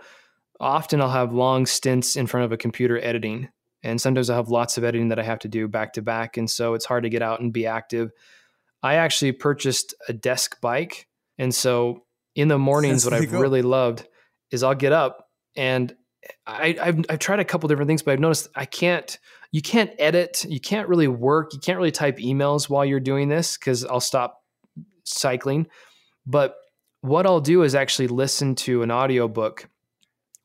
[0.59, 3.49] often I'll have long stints in front of a computer editing.
[3.83, 6.37] And sometimes I have lots of editing that I have to do back to back.
[6.37, 8.11] And so it's hard to get out and be active.
[8.81, 11.07] I actually purchased a desk bike.
[11.37, 13.41] And so in the mornings, That's what I've cool.
[13.41, 14.07] really loved
[14.51, 15.93] is I'll get up and
[16.45, 19.17] I, have I've tried a couple different things, but I've noticed I can't,
[19.51, 23.27] you can't edit, you can't really work, you can't really type emails while you're doing
[23.27, 24.41] this because I'll stop
[25.03, 25.67] cycling.
[26.25, 26.55] But
[27.01, 29.69] what I'll do is actually listen to an audiobook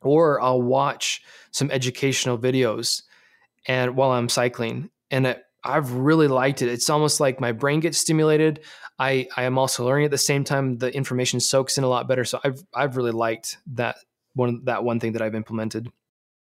[0.01, 3.03] or I'll watch some educational videos
[3.67, 6.69] and while I'm cycling and it, I've really liked it.
[6.69, 8.61] It's almost like my brain gets stimulated.
[8.97, 10.77] I, I am also learning at the same time.
[10.77, 12.25] The information soaks in a lot better.
[12.25, 13.97] So I've I've really liked that
[14.33, 15.91] one that one thing that I've implemented.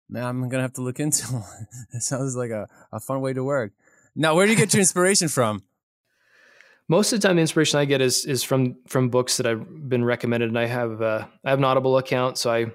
[0.09, 1.43] Man, I'm gonna have to look into.
[1.93, 3.73] it sounds like a, a fun way to work.
[4.15, 5.63] Now, where do you get your inspiration from?
[6.89, 9.89] Most of the time, the inspiration I get is is from from books that I've
[9.89, 12.67] been recommended, and I have uh, I have an Audible account, so I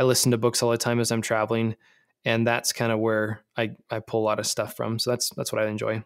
[0.00, 1.76] I listen to books all the time as I'm traveling,
[2.24, 4.98] and that's kind of where I I pull a lot of stuff from.
[4.98, 6.02] So that's that's what I enjoy.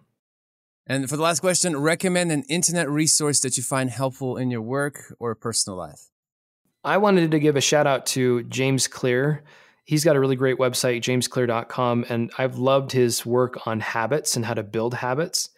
[0.88, 4.62] And for the last question, recommend an internet resource that you find helpful in your
[4.62, 6.11] work or personal life.
[6.83, 9.44] I wanted to give a shout out to James Clear.
[9.85, 14.44] He's got a really great website, jamesclear.com, and I've loved his work on habits and
[14.44, 15.50] how to build habits.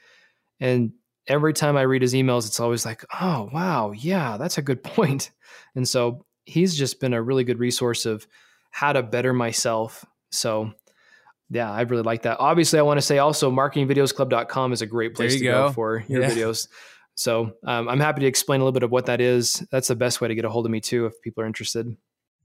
[0.60, 0.92] And
[1.26, 4.82] every time I read his emails, it's always like, oh, wow, yeah, that's a good
[4.84, 5.30] point.
[5.74, 8.26] And so he's just been a really good resource of
[8.70, 10.04] how to better myself.
[10.30, 10.72] So
[11.50, 12.38] yeah, I really like that.
[12.40, 15.68] Obviously, I want to say also marketingvideosclub.com is a great place to go.
[15.68, 15.72] go.
[15.72, 16.30] for your yeah.
[16.30, 16.68] videos.
[17.14, 19.66] So um, I'm happy to explain a little bit of what that is.
[19.70, 21.96] That's the best way to get a hold of me too, if people are interested.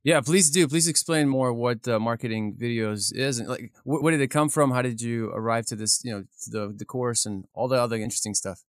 [0.04, 0.68] Yeah, please do.
[0.68, 4.50] Please explain more what uh, marketing videos is, and like, wh- where did it come
[4.50, 4.72] from?
[4.72, 6.04] How did you arrive to this?
[6.04, 8.64] You know, the the course and all the other interesting stuff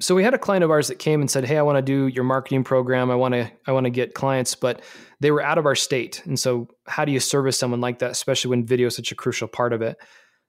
[0.00, 1.82] so we had a client of ours that came and said, "Hey, I want to
[1.82, 3.10] do your marketing program.
[3.10, 4.82] I want to I want to get clients, but
[5.20, 6.22] they were out of our state.
[6.24, 9.14] And so how do you service someone like that, especially when video is such a
[9.14, 9.96] crucial part of it?"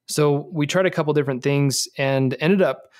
[0.07, 2.91] So we tried a couple different things and ended up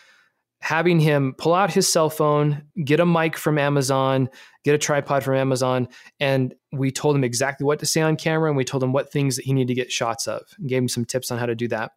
[0.61, 4.29] having him pull out his cell phone, get a mic from Amazon,
[4.63, 5.87] get a tripod from Amazon,
[6.19, 9.11] and we told him exactly what to say on camera and we told him what
[9.11, 11.47] things that he needed to get shots of and gave him some tips on how
[11.47, 11.91] to do that.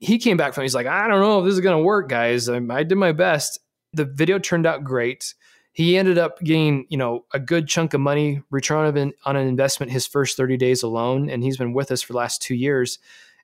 [0.00, 2.48] He came back from he's like, I don't know if this is to work, guys.
[2.48, 3.60] I, I did my best
[3.92, 5.34] the video turned out great.
[5.72, 9.92] he ended up getting you know a good chunk of money return on an investment
[9.92, 12.98] his first 30 days alone and he's been with us for the last two years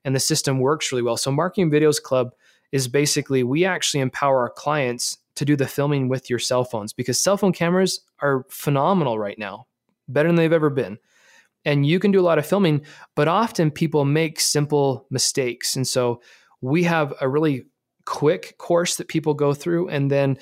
[0.05, 1.16] and the system works really well.
[1.16, 2.32] So marketing videos club
[2.72, 6.92] is basically we actually empower our clients to do the filming with your cell phones
[6.92, 9.66] because cell phone cameras are phenomenal right now
[10.09, 10.99] better than they've ever been.
[11.64, 12.82] And you can do a lot of filming
[13.14, 15.76] but often people make simple mistakes.
[15.76, 16.20] And so
[16.61, 17.66] we have a really
[18.09, 20.38] quick course that people go through and then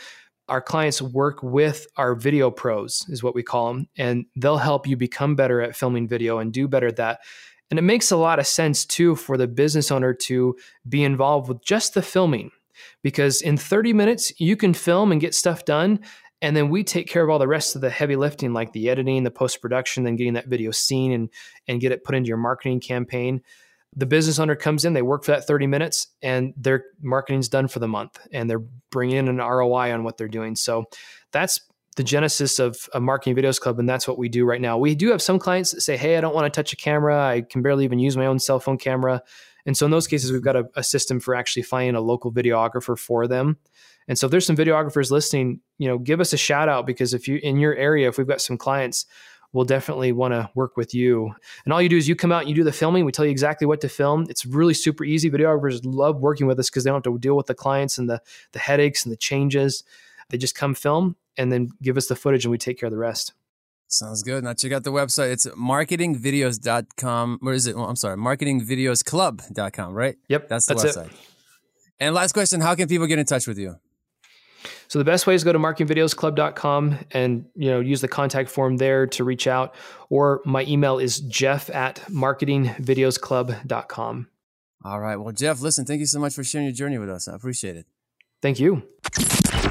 [0.48, 4.86] our clients work with our video pros is what we call them and they'll help
[4.86, 7.18] you become better at filming video and do better at that.
[7.68, 10.56] And it makes a lot of sense too for the business owner to
[10.88, 12.52] be involved with just the filming
[13.02, 15.98] because in 30 minutes you can film and get stuff done
[16.40, 18.88] and then we take care of all the rest of the heavy lifting like the
[18.88, 21.30] editing the post production then getting that video seen and
[21.66, 23.42] and get it put into your marketing campaign
[23.94, 27.68] the business owner comes in, they work for that 30 minutes, and their marketing's done
[27.68, 30.56] for the month, and they're bringing in an ROI on what they're doing.
[30.56, 30.84] So
[31.32, 31.60] that's
[31.96, 34.76] the genesis of a marketing videos club, and that's what we do right now.
[34.76, 37.18] We do have some clients that say, "Hey, I don't want to touch a camera.
[37.18, 39.22] I can barely even use my own cell phone camera."
[39.64, 42.32] And so in those cases, we've got a, a system for actually finding a local
[42.32, 43.56] videographer for them.
[44.08, 47.12] And so if there's some videographers listening, you know, give us a shout out because
[47.12, 49.06] if you in your area, if we've got some clients
[49.52, 51.34] we'll definitely want to work with you.
[51.64, 53.04] And all you do is you come out and you do the filming.
[53.04, 54.26] We tell you exactly what to film.
[54.28, 55.30] It's really super easy.
[55.30, 58.08] Videographers love working with us because they don't have to deal with the clients and
[58.08, 58.20] the,
[58.52, 59.84] the headaches and the changes.
[60.28, 62.92] They just come film and then give us the footage and we take care of
[62.92, 63.32] the rest.
[63.88, 64.42] Sounds good.
[64.42, 65.30] Now check out the website.
[65.30, 67.38] It's marketingvideos.com.
[67.40, 67.76] Where is it?
[67.76, 70.16] Well, I'm sorry, marketingvideosclub.com, right?
[70.28, 70.48] Yep.
[70.48, 71.06] That's the that's website.
[71.06, 71.12] It.
[72.00, 73.76] And last question, how can people get in touch with you?
[74.88, 78.76] So the best way is go to marketingvideosclub.com and you know use the contact form
[78.76, 79.74] there to reach out.
[80.10, 84.28] Or my email is jeff at marketingvideosclub.com.
[84.84, 85.16] All right.
[85.16, 87.26] Well, Jeff, listen, thank you so much for sharing your journey with us.
[87.26, 87.86] I appreciate it.
[88.40, 88.86] Thank you.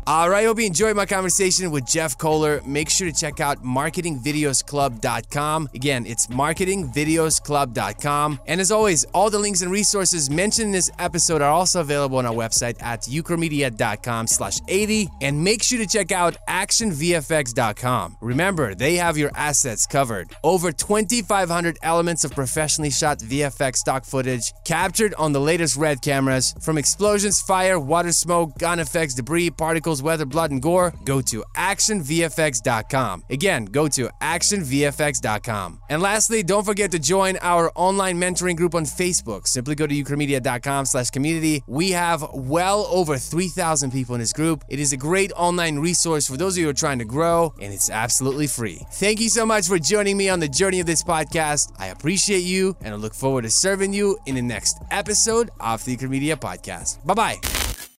[0.07, 2.61] All right, hope you enjoyed my conversation with Jeff Kohler.
[2.63, 5.69] Make sure to check out marketingvideosclub.com.
[5.73, 8.39] Again, it's marketingvideosclub.com.
[8.45, 12.19] And as always, all the links and resources mentioned in this episode are also available
[12.19, 15.09] on our website at ukramedia.com slash 80.
[15.21, 18.17] And make sure to check out actionvfx.com.
[18.21, 20.31] Remember, they have your assets covered.
[20.43, 26.53] Over 2,500 elements of professionally shot VFX stock footage captured on the latest RED cameras
[26.61, 31.43] from explosions, fire, water smoke, gun effects, debris, particles, weather, blood, and gore, go to
[31.55, 33.23] actionvfx.com.
[33.29, 35.81] Again, go to actionvfx.com.
[35.89, 39.47] And lastly, don't forget to join our online mentoring group on Facebook.
[39.47, 41.63] Simply go to ukramedia.com slash community.
[41.67, 44.63] We have well over 3,000 people in this group.
[44.69, 47.53] It is a great online resource for those of you who are trying to grow,
[47.61, 48.81] and it's absolutely free.
[48.93, 51.73] Thank you so much for joining me on the journey of this podcast.
[51.77, 55.83] I appreciate you, and I look forward to serving you in the next episode of
[55.85, 57.05] the Ukramedia Podcast.
[57.05, 57.64] Bye-bye.